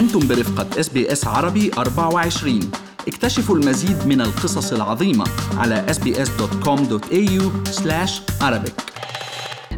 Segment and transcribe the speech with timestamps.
[0.00, 2.60] أنتم برفقة SBS عربي 24
[3.08, 5.24] اكتشفوا المزيد من القصص العظيمة
[5.56, 7.42] على sbs.com.au
[8.42, 8.72] arabic.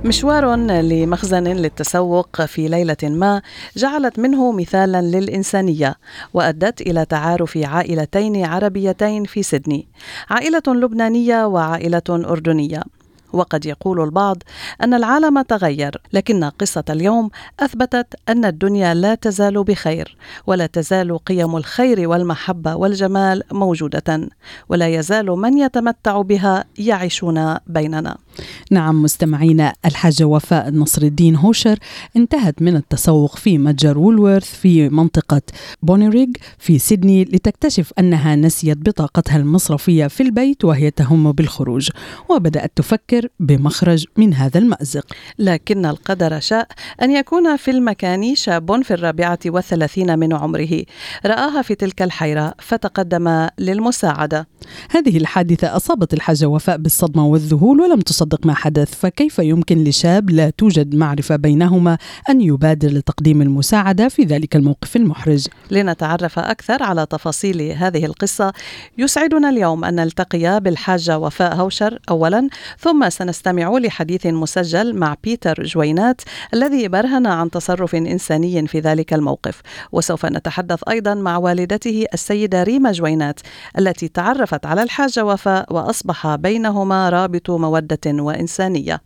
[0.05, 3.43] مشوار لمخزن للتسوق في ليلة ما
[3.77, 5.95] جعلت منه مثالا للإنسانية
[6.35, 9.87] وأدت إلى تعارف عائلتين عربيتين في سيدني
[10.31, 12.83] عائلة لبنانية وعائلة أردنية.
[13.33, 14.43] وقد يقول البعض
[14.83, 21.57] أن العالم تغير لكن قصة اليوم أثبتت أن الدنيا لا تزال بخير ولا تزال قيم
[21.57, 24.29] الخير والمحبة والجمال موجودة
[24.69, 28.17] ولا يزال من يتمتع بها يعيشون بيننا.
[28.71, 31.79] نعم مستمعينا الحاجة وفاء نصر الدين هوشر
[32.17, 35.43] انتهت من التسوق في متجر Woolworths في منطقة
[35.83, 36.27] بونيريغ
[36.59, 41.91] في سيدني لتكتشف أنها نسيت بطاقتها المصرفية في البيت وهي تهم بالخروج
[42.29, 45.07] وبدأت تفكر بمخرج من هذا المأزق.
[45.39, 46.69] لكن القدر شاء
[47.03, 50.83] أن يكون في المكان شاب في الرابعة والثلاثين من عمره.
[51.27, 54.47] رآها في تلك الحيرة فتقدم للمساعدة.
[54.91, 60.51] هذه الحادثة أصابت الحاجة وفاء بالصدمة والذهول ولم تصدق ما حدث فكيف يمكن لشاب لا
[60.51, 61.99] توجد معرفة بينهما
[62.31, 68.53] أن يبادر لتقديم المساعدة في ذلك الموقف المحرج؟ لنتعرف أكثر على تفاصيل هذه القصة.
[68.99, 76.21] يسعدنا اليوم أن نلتقي بالحاجة وفاء هوشر أولا ثم سنستمع لحديث مسجل مع بيتر جوينات
[76.55, 79.61] الذي برهن عن تصرف إنساني في ذلك الموقف.
[79.93, 83.41] وسوف نتحدث أيضا مع والدته السيدة ريما جوينات
[83.79, 84.09] التي
[84.53, 89.01] تعرفت على الحاجة وفاء وأصبح بينهما رابط مودة وإنسانية.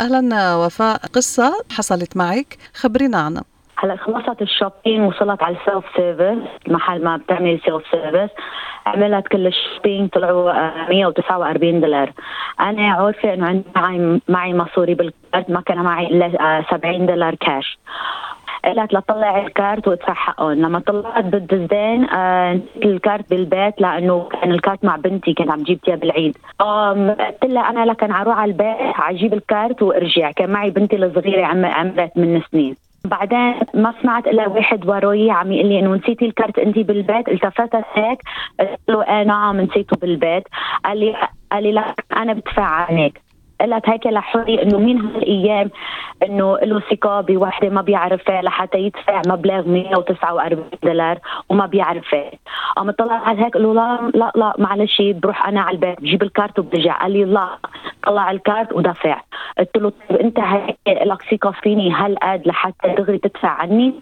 [0.00, 2.58] أهلا وفاء قصة حصلت معك.
[2.74, 3.44] خبرينا عنها.
[3.78, 8.30] هلا خلصت ال shopping وصلت على ال self service محل ما بتعمل self service
[8.86, 10.52] عملت كل الشوبينج طلعوا
[10.88, 12.12] 149 دولار.
[12.60, 17.34] أنا عارفه إنه عندي معي معي مصاري بال card ما كان معي إلا 70 دولار
[17.34, 17.78] كاش
[18.64, 24.50] قالت لطلع ال card وادفع حقهم لما طلعت بالجزدان آه ال card بالبيت لأنه كان
[24.50, 26.38] ال card مع بنتي كان عم جيب بالعيد.
[26.58, 30.30] قلت لها أنا لكن أروح على البيت أجيب ال card وأرجع.
[30.30, 32.76] كان معي بنتي الصغيرة عمرها ثمن سنين.
[33.04, 37.28] بعدين ما سمعت إلا واحد وراي عم يقول لي إنه نسيتي ال card أنت بالبيت.
[37.28, 38.18] التفتت هيك
[38.60, 40.44] قلت له إيه نعم نسيته بالبيت.
[40.84, 41.16] قال لي
[41.52, 43.20] قال لي لا أنا بدفع عنك.
[43.60, 45.70] قلت هيك لحوري إنه مين هالأيام
[46.22, 52.30] إنه له ثقة بوحدة ما بيعرفها لحتى يدفع مبلغ 149 دولار وما بيعرفها.
[52.76, 56.58] قام طلع على هيك له لا لا لا معلش بروح أنا على البيت بجيب الكارت
[56.58, 57.02] وبرجع.
[57.02, 57.48] قال لي لا
[58.06, 59.20] طلع الكارت ودفع.
[59.58, 63.94] قلت له طيب أنت هيك لك ثقة فيني هالقد لحتى دغري تدفع عني؟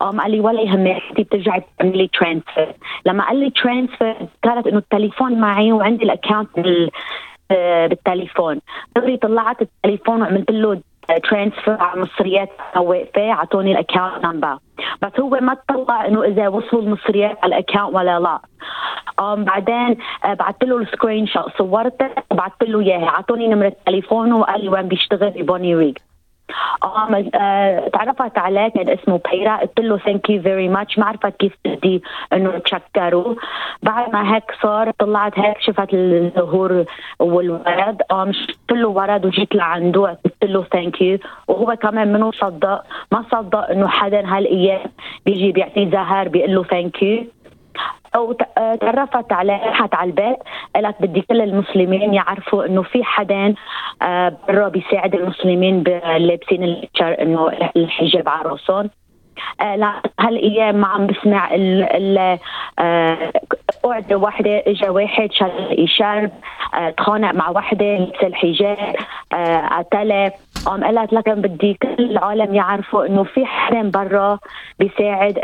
[0.00, 2.72] قام قال لي ولا يهمك أنت بترجعي تعملي transfer
[3.06, 6.48] لما قال لي transfer كانت إنه التليفون معي وعندي ال account
[7.50, 8.60] بالتليفون.
[8.96, 10.80] دغري طلعت التليفون وعملت له
[11.18, 14.58] transfer على مصريات واقفة أعطوني ال account number
[15.02, 18.38] بس هو ما طلع إنه إذا وصلوا المصريات على ال account ولا لا.
[19.20, 24.60] um, بعدين uh, بعثت له ال screenshot صورته وبعثت له إياها أعطوني نمرة تليفونه وقال
[24.64, 25.94] لي وين بيشتغل ببوني
[26.82, 29.56] آه تعرفت عليه كان اسمه بيتر.
[29.56, 32.02] قلت له thank you very much ما عرفت كيف بدي
[32.32, 33.36] إنه تشكره
[33.82, 36.84] بعد ما هيك صار طلعت هيك شفت الزهور
[37.18, 38.02] والورد.
[38.10, 40.18] قام شفت له ورد وجيت لعنده.
[40.24, 41.18] قلت له thank you
[41.48, 42.84] وهو كمان منه صدق.
[43.12, 44.90] ما صدق إنه حدا هالأيام
[45.26, 47.24] بيجي بيعطيه زهر بيقول له thank you
[48.14, 48.32] أو
[48.80, 50.36] تعرفت على راحت على البيت
[50.74, 53.54] قالت بدي كل المسلمين يعرفوا إنه في حدا
[54.48, 55.82] برا بيساعد المسلمين
[56.16, 58.90] لابسين إنه الحجاب على راسهم.
[59.60, 62.38] لا هالأيام ما عم بسمع ال ال
[63.84, 66.30] قعدة واحدة اجى واحد شال شرب
[66.96, 68.96] تخانق مع وحده لبس الحجاب
[69.70, 70.32] قتله
[70.66, 74.38] قام قالت لكن بدي كل العالم يعرفوا إنه في حدا برا
[74.78, 75.38] بيساعد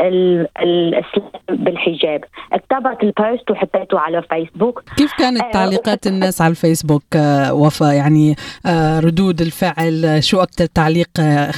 [0.62, 2.24] الإسلام بالحجاب.
[2.52, 4.82] كتبت البوست وحطيته على فيسبوك.
[4.96, 7.02] كيف كانت تعليقات الناس على الفيسبوك
[7.50, 8.36] وفاء؟ يعني
[9.00, 11.08] ردود الفعل شو أكثر تعليق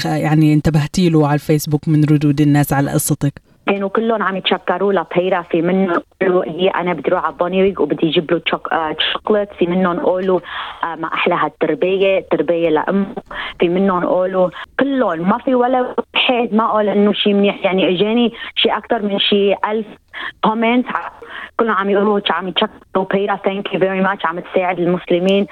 [0.05, 5.43] يعني انتبهتي له على الفيسبوك من ردود الناس على قصتك؟ كانوا كلهم عم يتشكروا لبيرا
[5.43, 8.41] في منهم قالوا هي أنا بدي أروح على بونيويك وبدي أجيب له
[9.13, 10.41] شوكولات في منهم قالوا
[10.85, 12.27] آه ما أحلى هالتربية.
[12.31, 13.07] تربية لأمه.
[13.61, 14.51] في منهم قالوا
[14.81, 17.65] كلهم ما في ولا واحد ما قال إنه شيء منيح.
[17.65, 19.87] يعني إجاني شيء أكثر من شيء ألف
[20.45, 20.87] comment
[21.61, 23.05] كلهم عم يقولوا عم يتشكروا.
[23.13, 25.47] بيتر thank you very much عم تساعد المسلمين.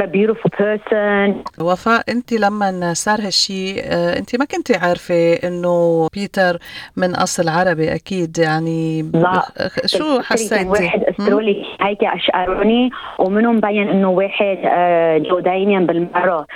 [0.00, 3.82] A beautiful person وفاء أنت لما صار هالشيء
[4.18, 6.58] أنت ما كنتي عارفة إنه بيتر
[6.96, 9.42] من أصل عربي أكيد يعني لا.
[9.86, 14.58] شو حسيتي؟ واحد ارسلوا لي هيك اشعروني ومنهم مبين إنه واحد
[15.30, 16.46] Jordanian بالمرة.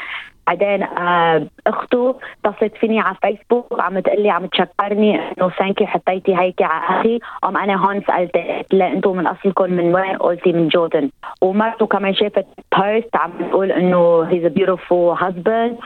[0.46, 5.82] بعدين آه أخته اتصلت فيني على فيسبوك عم تقول لي عم تشكرني إنه thank you
[5.85, 7.19] حطيتي هيك على أخي.
[7.44, 8.02] أم أنا هون
[8.73, 11.10] لها أنتم من أصلكم من وين؟ قلتي من Jordan.
[11.41, 12.46] ومرته كمان شافت
[12.78, 15.78] post عم تقول إنه he's a beautiful husband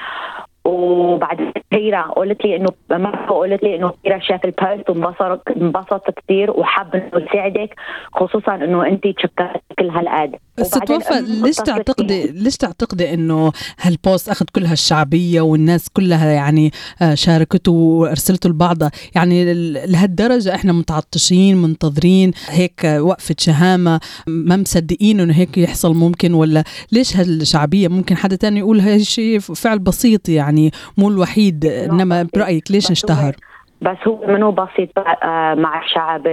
[0.69, 6.11] وبعد كثيرة قلت لي إنه مرة قلت لي إنه كثيرة شاف ال post وانبسط انبسط
[6.11, 7.75] كثير وحب إنه يساعدك
[8.13, 10.35] خصوصا إنه أنت تشكرت كل هالقد.
[10.59, 16.71] بس توفى ليش تعتقدي ليش تعتقدي إنه هال post أخذ كل هالشعبيه والناس كلها يعني
[17.03, 19.55] آه، شاركته وارسلته لبعضها يعني
[19.87, 27.17] لهالدرجة إحنا متعطشين منتظرين هيك وقفة شهامة ما مصدقين إنه هيك يحصل ممكن ولا ليش
[27.17, 30.58] هالشعبية؟ ممكن حدا تاني يقول هاي شيء فعل بسيط يعني.
[30.99, 33.35] مو الوحيد إنما برأيك ليش اشتهر؟
[33.81, 36.27] بس هو منو بسيط آه، مع الشعب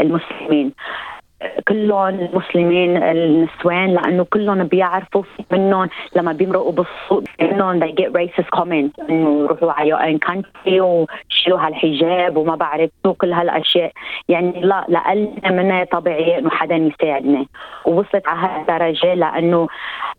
[0.00, 0.72] المسلمين.
[1.68, 8.58] كلهم المسلمين النسوان لأنه كلهم بيعرفوا في منهم لما بيمرقوا بالسوق منهم they get racist
[8.58, 13.92] comments إنه يروحوا على your own country ويشيلوا هالحجاب وما بعرف شو كل هالأشياء.
[14.28, 17.46] يعني لا لقلنا منها طبيعي إنه حدا يساعدنا.
[17.84, 19.68] ووصلت على هالدرجة لأنه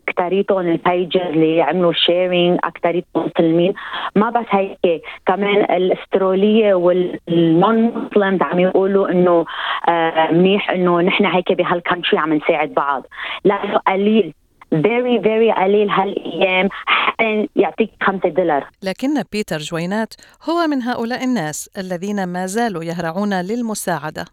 [0.09, 3.73] اكثريتهم ال pages اللي عملوا sharing اكثريتهم مسلمين.
[4.15, 9.45] ما بس هيك كمان الأسترالية وال non Muslims عم يقولوا إنه
[9.89, 13.05] آه منيح إنه نحن هيك بهال country عم نساعد بعض.
[13.43, 14.33] لأنه قليل
[14.69, 18.67] very very قليل هالأيام حتى يعطيك خمسة دولار.
[18.83, 20.13] لكن بيتر جوينات
[20.49, 24.25] هو من هؤلاء الناس الذين ما زالوا يهرعون للمساعدة.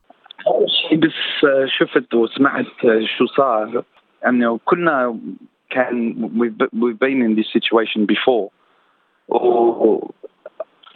[0.92, 1.46] بس
[1.78, 2.66] شفت وسمعت
[3.18, 3.84] شو صار.
[4.26, 5.18] انه كنا
[5.72, 6.14] كان
[6.74, 8.50] we've been in this situation before.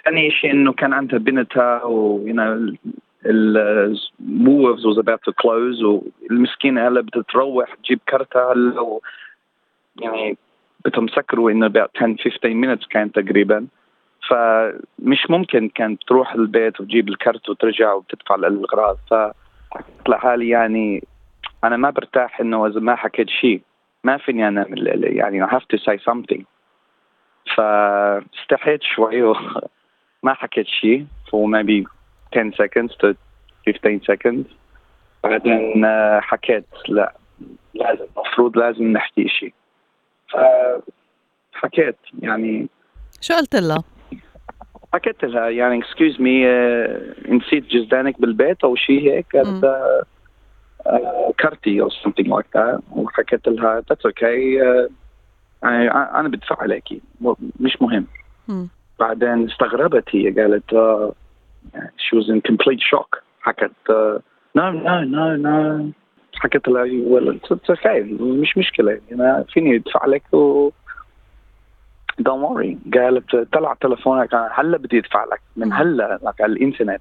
[0.04, 2.76] ثاني شيء انه كان عندها بنتها و you know
[3.26, 9.00] الموفز was about to close والمسكينه هلا بتتروح تجيب كرتها هلا و
[10.00, 10.36] يعني
[10.84, 13.66] بدهم سكروا انه about 10 15 minutes كان تقريبا
[14.28, 21.04] فمش ممكن كانت تروح البيت وتجيب الكرت وترجع وتدفع الاغراض فحكيت لحالي يعني
[21.64, 23.60] أنا ما برتاح انه اذا ما حكيت شيء
[24.06, 24.66] ما فيني أنا
[25.02, 26.42] يعني I have to say something.
[27.56, 31.06] فاستحيت شوي وما حكيت شيء.
[31.30, 31.84] for maybe
[32.32, 33.14] 10 seconds to
[33.66, 34.46] 15 seconds.
[35.24, 37.14] بعدين آه، حكيت لا
[37.74, 39.54] لازم المفروض لازم نحكي شيء.
[41.52, 42.68] فحكيت يعني.
[43.20, 43.82] شو قلت لها؟
[44.94, 49.36] حكيت لها يعني excuse me آه، نسيت جزدانك بالبيت أو شيء هيك.
[49.36, 49.64] قالت
[50.86, 52.80] آه، كرتي أو something like that.
[52.92, 54.60] وحكيت لها that's okay.
[55.62, 57.00] يعني أنا بدفع عليكي.
[57.60, 58.06] مش مهم.
[58.98, 60.70] بعدين استغربت هي قالت
[61.74, 63.20] she was in complete shock.
[63.40, 63.72] حكت
[64.58, 65.92] no no no no.
[66.34, 68.20] حكت لها well it's okay.
[68.20, 69.00] مش مشكلة.
[69.12, 70.70] أنا فيني أدفع لك و
[72.22, 72.94] don't worry.
[72.94, 74.34] قالت طلع تلفونك.
[74.34, 75.40] هلا بدي أدفع لك.
[75.56, 77.00] من هلا لك على الإنترنت.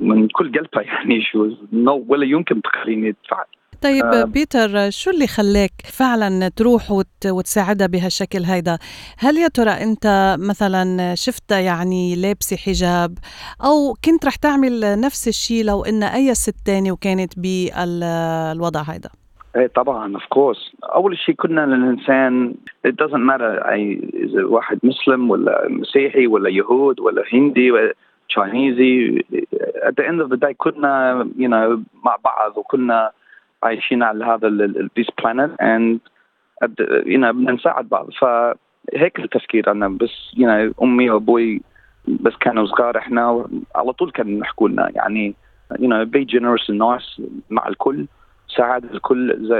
[0.00, 3.44] من كل قلبها يعني شو no ولا يمكن تخليني أدفع.
[3.82, 4.24] طيب آه.
[4.24, 7.26] بيتر شو اللي خلاك فعلا تروح وت...
[7.26, 8.78] وتساعدها بهالشكل هيدا؟
[9.18, 13.18] هل يا ترى أنت مثلا شفتها يعني لابسه حجاب؟
[13.64, 19.10] أو كنت رح تعمل نفس الشيء لو إن أي ست تاني وكانت بالوضع هيدا؟
[19.56, 22.54] إيه طبعا of course أول شيء كلنا إنسان
[22.88, 27.94] it doesn't matter اي إذا واحد مسلم ولا مسيحي ولا يهود ولا هندي ولا
[28.28, 29.24] Chinese
[29.82, 33.10] at the end of the day كلنا you know مع بعض وكنا
[33.62, 34.48] عايشين على هذا
[34.98, 36.00] this planet and
[37.06, 39.88] you know بدنا نساعد بعض فهيك التفكير أنا.
[39.88, 41.62] بس you know أمي وأبوي
[42.08, 44.90] بس كانوا صغار إحنا على طول كانوا يحكوا لنا.
[44.94, 45.34] يعني
[45.72, 48.06] you know be generous and nice مع الكل.
[48.56, 49.54] ساعد الكل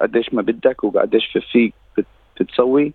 [0.00, 1.74] قديش ما بدك وقديش فيك
[2.40, 2.92] بتسوي.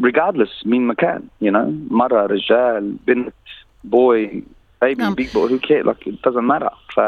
[0.00, 1.92] regardless مين مكان you know.
[1.94, 3.34] مرة رجال بنت.
[3.84, 4.42] boy
[4.84, 6.70] baby big boy who cares like it doesn't matter.
[6.94, 7.00] ف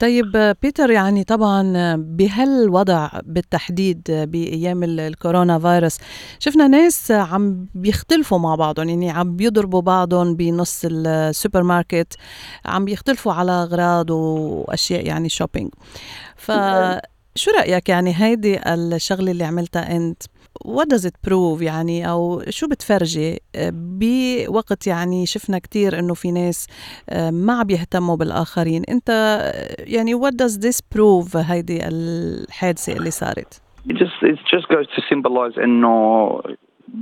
[0.00, 5.98] طيب بيتر يعني طبعا بهالوضع بالتحديد بأيام الكورونا فيروس
[6.38, 12.16] شفنا ناس عم بيختلفوا مع بعضهم يعني عم بيضربوا بعضهم بنص السوبر ماركت
[12.64, 15.70] عم بيختلفوا على أغراض وأشياء يعني shopping
[16.36, 20.22] فشو رأيك يعني هيدي الشغلة اللي عملتها أنت؟
[20.64, 23.38] What does it prove يعني؟ أو شو بتفرجي؟
[23.72, 26.66] بوقت يعني شفنا كثير إنه في ناس
[27.32, 28.82] ما عم بيهتموا بالآخرين.
[28.88, 29.08] أنت
[29.78, 35.00] يعني what does this prove هيدي الحادثة اللي صارت؟ It just it just goes to
[35.10, 36.40] symbolize إنه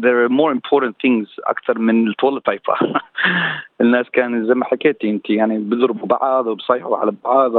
[0.02, 3.02] there are more important things أكثر من التواليت بيبر
[3.80, 7.52] الناس كان زي ما حكيتي أنت يعني بيضربوا بعض وبصيحوا على بعض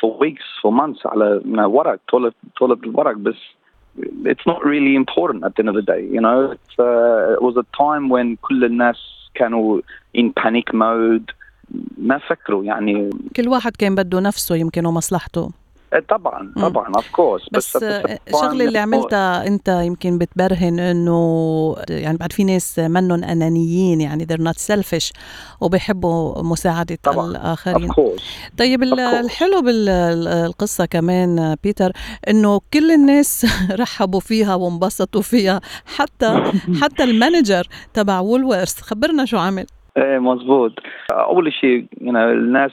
[0.00, 3.59] for weeks for months على ورق تولد تولد الورق بس.
[4.31, 6.03] it's not really important at the end of the day.
[6.15, 8.97] You know, it's, uh, it was a time when كل الناس
[9.35, 9.81] كانوا
[10.17, 11.31] in panic mode
[11.97, 15.51] ما فكروا يعني كل واحد كان بده نفسه يمكن ومصلحته
[16.08, 17.82] طبعا طبعا of course بس, بس
[18.28, 24.44] الشغله اللي عملتها أنت يمكن بتبرهن إنه يعني بعد في ناس منهم أنانيين يعني they're
[24.48, 25.12] not selfish
[25.60, 27.30] وبيحبوا مساعدة طبعا.
[27.30, 27.90] الآخرين.
[28.58, 31.92] طيب الحلو بالقصة كمان بيتر
[32.28, 33.46] إنه كل الناس
[33.80, 35.60] رحبوا فيها وانبسطوا فيها
[35.96, 36.42] حتى
[36.82, 39.66] حتى ال manager تبع Woolworth خبرنا شو عمل؟
[39.96, 40.72] إيه مزبوط.
[41.12, 42.72] أول شيء know, الناس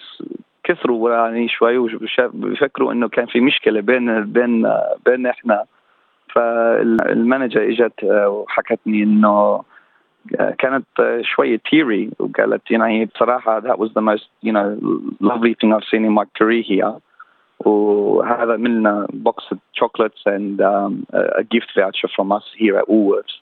[0.67, 4.67] كثروا يعني شوي وبيفكروا انه كان في مشكله بين بين
[5.05, 5.65] بين إحنا
[6.36, 9.63] فال manager اجت وحكتني انه
[10.59, 10.86] كانت
[11.21, 14.77] شوية teary وقالت يعني بصراحة that was the most you know
[15.21, 16.93] lovely thing I've seen in my career here
[17.65, 23.36] وهذا من box of chocolates and um, a gift voucher from us here at Woolworths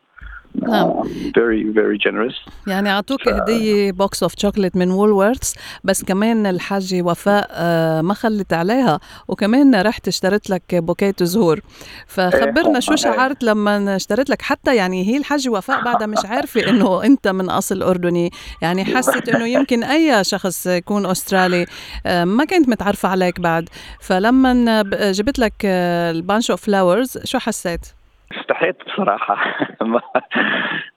[0.62, 1.04] نعم.
[1.38, 2.68] very very generous.
[2.68, 3.28] يعني أعطوك ف...
[3.28, 9.82] هدية box of chocolate من Woolworths بس كمان الحاجة وفاء آه، ما خلت عليها وكمان
[9.82, 11.60] رحت اشتريت لك bouquet زهور
[12.08, 17.04] فخبرنا شو شعرت لما اشتريت لك حتى يعني هي الحاجة وفاء بعدها مش عارفة إنه
[17.04, 18.32] أنت من أصل أردني.
[18.62, 21.66] يعني حست إنه يمكن أي شخص يكون أسترالي
[22.06, 23.70] آه، ما كنت متعرفة عليك بعد.
[24.00, 27.95] فلما جبت لك ال bunch of flowers شو حسيت؟
[28.32, 29.38] استحيت بصراحة.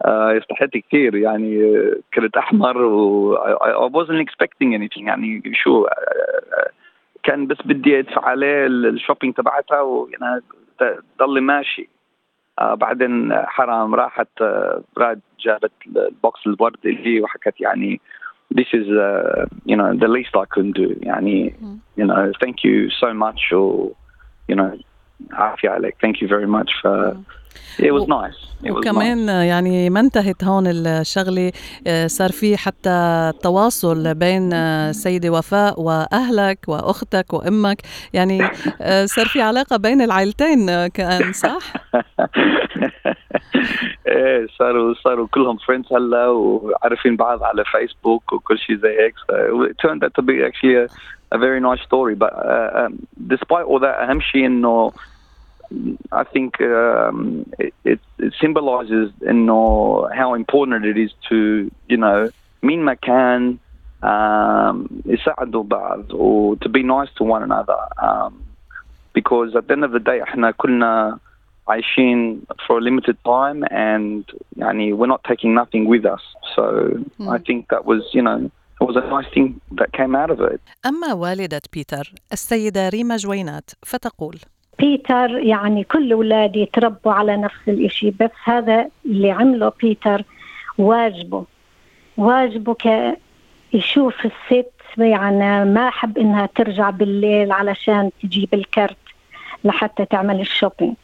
[0.38, 1.14] استحيت كثير.
[1.14, 1.74] يعني
[2.14, 5.06] كنت أحمر و I wasn't expecting anything.
[5.06, 5.86] يعني شو
[7.22, 10.42] كان بس بدي أدفع عليه ال shopping تبعتها ويعني
[11.18, 11.88] ضل ماشي.
[12.60, 14.42] بعدين حرام راحت
[14.98, 18.00] ردت جابت ال box الورد اللي وحكت يعني
[18.54, 20.96] this is uh, you know the least I can do.
[21.02, 21.54] يعني
[21.96, 23.52] you know thank you so much.
[23.52, 23.92] or
[24.48, 24.70] you know
[25.32, 26.86] عافية عليك thank you very much ف
[27.78, 28.38] It was nice.
[28.64, 29.30] It وكمان nice.
[29.30, 31.52] يعني ما انتهت هون الشغلة
[31.86, 34.92] آه، صار في حتى تواصل بين آه،
[35.24, 37.82] وفاء وأهلك وأختك وأمك
[38.12, 38.40] يعني
[38.80, 41.58] آه، صار في علاقة بين العائلتين كان صح؟
[44.08, 49.14] إيه صاروا صاروا كلهم فريندز هلا وعارفين بعض على فيسبوك وكل شيء زي هيك
[49.70, 50.88] it turned out to be actually a,
[51.31, 54.93] a very nice story but uh, um, despite all that اهم شيء انه
[56.11, 61.97] I think um, it, it, it, symbolizes you know, how important it is to, you
[61.97, 62.29] know,
[62.61, 63.57] mean مكان
[64.03, 68.43] um, يساعدوا بعض or to be nice to one another um,
[69.13, 71.19] because at the end of the day احنا كلنا
[71.67, 74.25] عايشين for a limited time and
[74.57, 76.21] يعني we're not taking nothing with us
[76.55, 76.63] so
[77.19, 77.29] mm.
[77.29, 80.40] I think that was you know it was a nice thing that came out of
[80.40, 80.60] it.
[80.86, 84.38] أما والدة بيتر السيدة ريما جوينات فتقول
[84.78, 90.22] بيتر يعني كل أولادي تربوا على نفس الإشي بس هذا اللي عمله بيتر
[90.78, 91.44] واجبه.
[92.16, 93.16] واجبه ك
[93.72, 98.96] يشوف الست يعني ما حب إنها ترجع بالليل علشان تجيب الكرت
[99.64, 100.94] لحتى تعمل الشوبينج.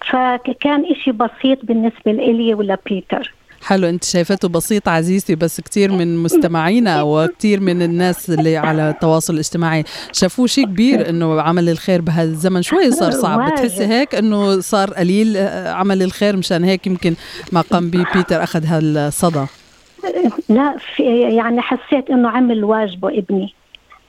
[0.00, 3.34] فكان إشي بسيط بالنسبة لإلي ولا بيتر.
[3.62, 9.34] حلو انت شايفته بسيط عزيزتي بس كثير من مستمعينا وكثير من الناس اللي على التواصل
[9.34, 13.52] الاجتماعي شافوه شيء كبير إنه عمل الخير بهذا الزمن شوي صار صعب.
[13.52, 17.14] بتحسي هيك إنه صار قليل آه، عمل الخير مشان هيك يمكن
[17.52, 19.46] ما قام به بيتر أخذ هالصدى؟
[20.48, 23.54] لا في يعني حسيت إنه عمل واجبه ابني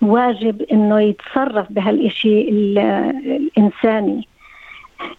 [0.02, 4.28] واجب إنه يتصرف بهالشيء الإنساني.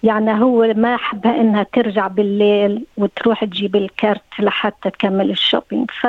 [0.02, 6.06] يعني هو ما حبها إنها ترجع بالليل وتروح تجيب الكرت لحتى تكمل الشوبينج ف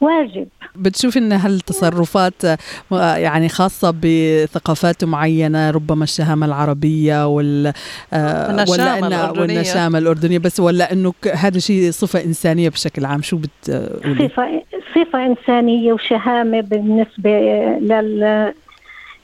[0.00, 2.42] واجب بتشوف إن هالتصرفات
[2.92, 7.72] يعني خاصة بثقافات معينة ربما الشهامة العربية وال
[8.68, 14.28] ولا إن والنشامة الأردنية بس ولا إنه هذا شيء صفة إنسانية بشكل عام شو بتقولي؟
[14.28, 14.62] صفه
[14.94, 17.30] صفة إنسانية وشهامة بالنسبة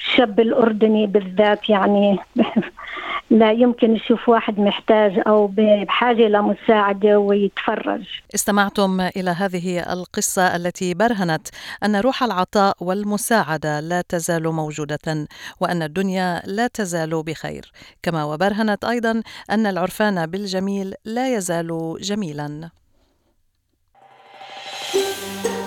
[0.06, 2.18] للشاب الأردني بالذات يعني
[3.30, 8.04] لا يمكن يشوف واحد محتاج أو بحاجة لمساعده ويتفرج.
[8.34, 11.48] استمعتم إلى هذه القصة التي برهنت
[11.84, 15.26] أن روح العطاء والمساعدة لا تزال موجودة
[15.60, 17.72] وأن الدنيا لا تزال بخير،
[18.02, 22.70] كما وبرهنت أيضا أن العرفان بالجميل لا يزال جميلا.